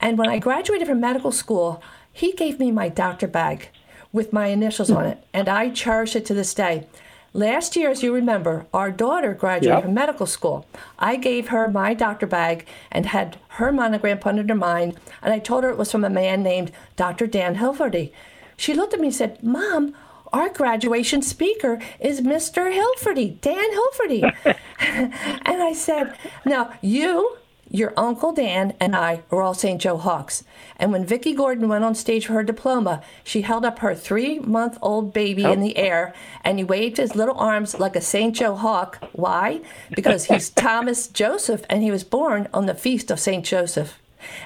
[0.01, 1.81] And when I graduated from medical school,
[2.11, 3.69] he gave me my doctor bag
[4.13, 6.87] with my initials on it, and I cherish it to this day.
[7.35, 9.83] Last year, as you remember, our daughter graduated yep.
[9.85, 10.67] from medical school.
[10.99, 15.39] I gave her my doctor bag and had her monogram put under mine, and I
[15.39, 17.25] told her it was from a man named Dr.
[17.25, 18.11] Dan Hilferty.
[18.55, 19.95] She looked at me and said, Mom,
[20.31, 22.71] our graduation speaker is Mr.
[22.71, 24.31] Hilferty, Dan Hilferty.
[24.79, 27.37] and I said, Now, you
[27.73, 29.81] your Uncle Dan and I were all St.
[29.81, 30.43] Joe Hawks.
[30.77, 34.37] And when Vicki Gordon went on stage for her diploma, she held up her three
[34.37, 35.51] month old baby oh.
[35.51, 35.81] in the oh.
[35.81, 36.13] air
[36.43, 38.35] and he waved his little arms like a St.
[38.35, 39.03] Joe Hawk.
[39.13, 39.61] Why?
[39.89, 43.43] Because he's Thomas Joseph and he was born on the feast of St.
[43.43, 43.99] Joseph.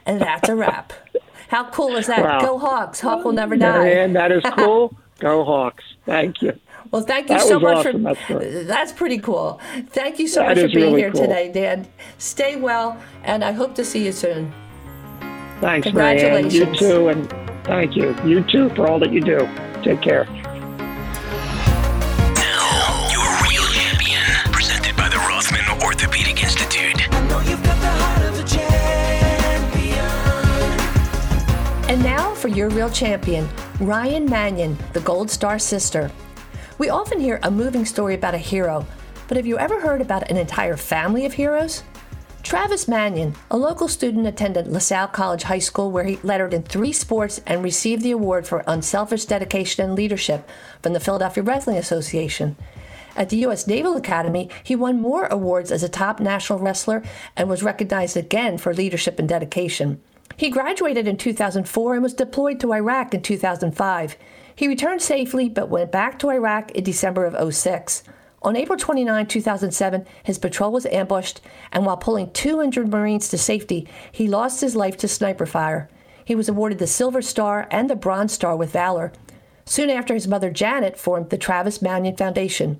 [0.06, 0.94] And that's a wrap.
[1.50, 2.24] How cool is that?
[2.24, 2.40] Wow.
[2.40, 3.02] Go Hawks.
[3.02, 3.90] Hawk will never die.
[3.90, 4.96] And that is cool.
[5.20, 5.84] Go Hawks.
[6.06, 6.58] Thank you.
[6.92, 8.04] Well, thank you that so much awesome.
[8.04, 9.60] for that's, that's, pretty cool.
[9.88, 11.22] Thank you so that much for being really here cool.
[11.22, 11.88] today, Dan.
[12.18, 14.54] Stay well, and I hope to see you soon.
[15.60, 16.54] Thanks, Congratulations.
[16.54, 16.74] Marianne.
[16.74, 17.30] You too, and
[17.66, 18.16] thank you.
[18.24, 19.40] You too for all that you do.
[19.84, 20.26] Take care.
[22.36, 27.02] Now, your real champion, presented by the Rothman Orthopedic Institute.
[31.90, 33.48] And now for your real champion,
[33.80, 36.12] Ryan Manion, the Gold Star sister.
[36.78, 38.86] We often hear a moving story about a hero,
[39.28, 41.84] but have you ever heard about an entire family of heroes?
[42.44, 46.94] Travis Manion, a local student, attended LaSalle College High School where he lettered in three
[46.94, 50.48] sports and received the award for unselfish dedication and leadership
[50.84, 52.56] from the Philadelphia Wrestling Association.
[53.16, 53.66] At the U.S.
[53.66, 57.02] Naval Academy, he won more awards as a top national wrestler
[57.36, 60.00] and was recognized again for leadership and dedication.
[60.38, 64.16] He graduated in 2004 and was deployed to Iraq in 2005.
[64.58, 68.02] He returned safely but went back to Iraq in December of 06.
[68.42, 71.42] On April 29, 2007, his patrol was ambushed,
[71.72, 75.88] and while pulling two injured Marines to safety, he lost his life to sniper fire.
[76.26, 79.14] He was awarded the Silver Star and the Bronze Star with Valor.
[79.66, 82.80] Soon after, his mother Janet formed the Travis Manion Foundation.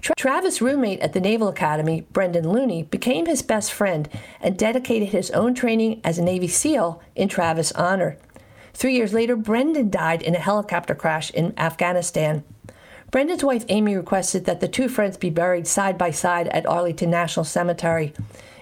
[0.00, 4.08] Tra- Travis' roommate at the Naval Academy, Brendan Looney, became his best friend
[4.40, 8.18] and dedicated his own training as a Navy SEAL in Travis' honor.
[8.78, 12.44] Three years later, Brendan died in a helicopter crash in Afghanistan.
[13.10, 17.10] Brendan's wife Amy requested that the two friends be buried side by side at Arlington
[17.10, 18.12] National Cemetery.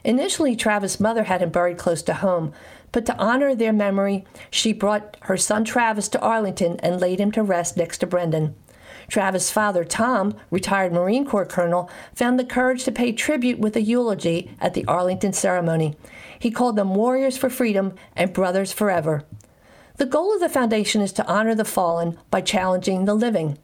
[0.05, 2.55] Initially, Travis' mother had him buried close to home,
[2.93, 7.31] but to honor their memory, she brought her son Travis to Arlington and laid him
[7.33, 8.55] to rest next to Brendan.
[9.09, 13.83] Travis' father, Tom, retired Marine Corps colonel, found the courage to pay tribute with a
[13.83, 15.95] eulogy at the Arlington ceremony.
[16.39, 19.23] He called them warriors for freedom and brothers forever.
[19.99, 23.57] The goal of the foundation is to honor the fallen by challenging the living.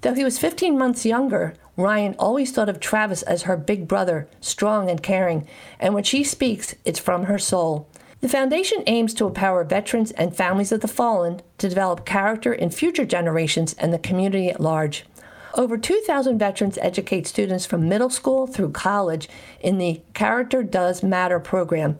[0.00, 4.26] Though he was 15 months younger, Ryan always thought of Travis as her big brother,
[4.40, 5.46] strong and caring,
[5.78, 7.88] and when she speaks, it's from her soul.
[8.20, 12.70] The foundation aims to empower veterans and families of the fallen to develop character in
[12.70, 15.04] future generations and the community at large.
[15.54, 19.28] Over 2,000 veterans educate students from middle school through college
[19.60, 21.96] in the Character Does Matter program,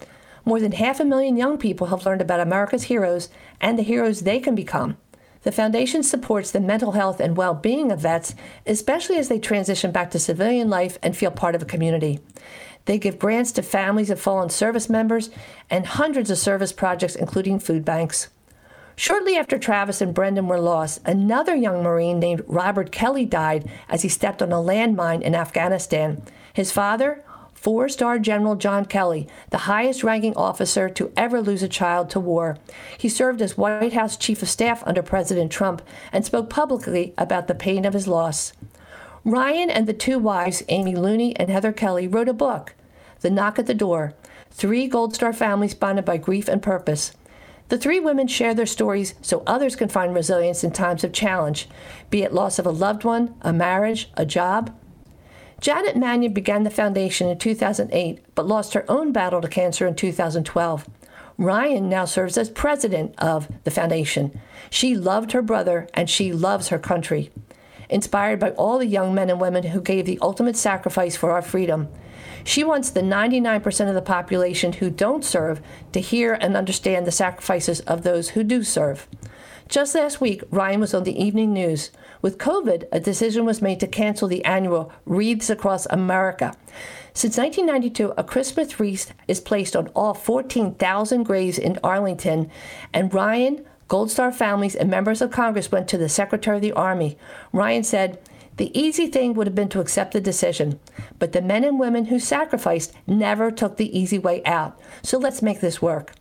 [0.51, 3.29] More than half a million young people have learned about America's heroes
[3.61, 4.97] and the heroes they can become.
[5.43, 8.35] The foundation supports the mental health and well being of vets,
[8.67, 12.19] especially as they transition back to civilian life and feel part of a community.
[12.87, 15.31] They give grants to families of fallen service members
[15.71, 18.27] and hundreds of service projects, including food banks.
[18.97, 24.03] Shortly after Travis and Brendan were lost, another young Marine named Robert Kelly died as
[24.03, 26.21] he stepped on a landmine in Afghanistan.
[26.53, 27.23] His father,
[27.61, 32.21] four star General John Kelly, the highest ranking officer to ever lose a child to
[32.21, 32.57] war.
[32.97, 37.49] He served as White House Chief of Staff under President Trump and spoke publicly about
[37.49, 38.55] the pain of his loss.
[39.25, 42.75] Ryan and the two wives, Amy Looney and Heather Kelly, wrote a book,
[43.21, 44.15] The Knock at the Door
[44.51, 47.13] Three Gold Star Families Bonded by Grief and Purpose.
[47.69, 51.69] The three women share their stories so others can find resilience in times of challenge,
[52.09, 54.75] be it loss of a loved one, a marriage, a job,
[55.61, 59.95] Janet Manion began the foundation in 2008, but lost her own battle to cancer in
[59.95, 60.89] 2012.
[61.37, 64.41] Ryan now serves as president of the foundation.
[64.71, 67.31] She loved her brother and she loves her country.
[67.91, 71.43] Inspired by all the young men and women who gave the ultimate sacrifice for our
[71.43, 71.89] freedom,
[72.45, 75.61] she wants the 99% of the population who don't serve
[75.93, 79.07] to hear and understand the sacrifices of those who do serve.
[79.71, 81.93] Just last week, Ryan was on the evening news
[82.23, 86.57] with COVID, a decision was made to cancel the annual Wreaths Across America.
[87.15, 92.51] Since 1992, a Christmas wreath is placed on all 14,000 graves in Arlington,
[92.93, 96.73] and Ryan, Gold Star families, and members of Congress went to the Secretary of the
[96.73, 97.17] Army.
[97.53, 98.19] Ryan said,
[98.57, 100.81] the easy thing would have been to accept the decision,
[101.21, 104.81] but the men and women who sacrificed never took the easy way out.
[105.05, 106.13] So let's make this work.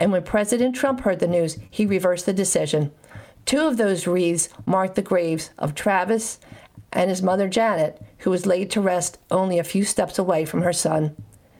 [0.00, 2.92] And when President Trump heard the news, he reversed the decision.
[3.44, 6.38] Two of those wreaths mark the graves of Travis
[6.92, 10.62] and his mother Janet, who was laid to rest only a few steps away from
[10.62, 11.14] her son.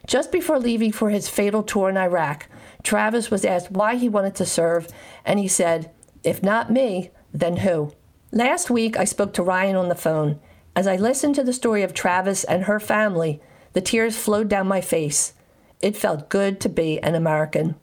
[0.07, 2.47] Just before leaving for his fatal tour in Iraq,
[2.83, 4.87] Travis was asked why he wanted to serve,
[5.25, 5.91] and he said,
[6.23, 7.93] If not me, then who?
[8.31, 10.39] Last week, I spoke to Ryan on the phone.
[10.75, 13.41] As I listened to the story of Travis and her family,
[13.73, 15.33] the tears flowed down my face.
[15.81, 17.75] It felt good to be an American.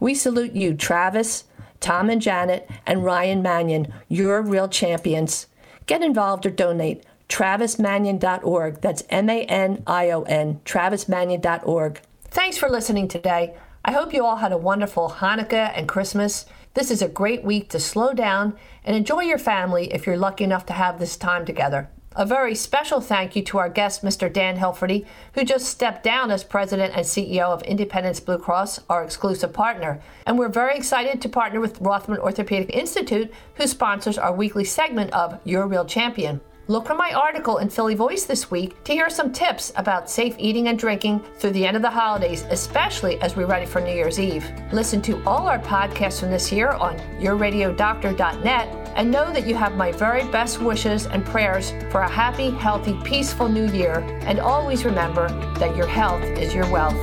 [0.00, 1.44] We salute you, Travis,
[1.78, 3.92] Tom and Janet, and Ryan Manion.
[4.08, 5.46] You're real champions.
[5.86, 7.04] Get involved or donate.
[7.28, 8.80] TravisManion.org.
[8.80, 10.60] That's M A N I O N.
[10.64, 12.00] TravisManion.org.
[12.24, 13.54] Thanks for listening today.
[13.84, 16.46] I hope you all had a wonderful Hanukkah and Christmas.
[16.74, 20.44] This is a great week to slow down and enjoy your family if you're lucky
[20.44, 21.88] enough to have this time together.
[22.16, 24.32] A very special thank you to our guest, Mr.
[24.32, 29.04] Dan Hilferty, who just stepped down as president and CEO of Independence Blue Cross, our
[29.04, 30.00] exclusive partner.
[30.26, 35.12] And we're very excited to partner with Rothman Orthopedic Institute, who sponsors our weekly segment
[35.12, 36.40] of Your Real Champion.
[36.70, 40.36] Look for my article in Philly Voice this week to hear some tips about safe
[40.38, 43.92] eating and drinking through the end of the holidays, especially as we're ready for New
[43.92, 44.48] Year's Eve.
[44.70, 49.74] Listen to all our podcasts from this year on yourradiodoctor.net and know that you have
[49.74, 54.04] my very best wishes and prayers for a happy, healthy, peaceful new year.
[54.22, 56.94] And always remember that your health is your wealth.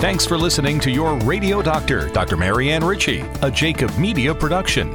[0.00, 2.36] Thanks for listening to Your Radio Doctor, Dr.
[2.36, 4.94] Marianne Ritchie, a Jacob Media production.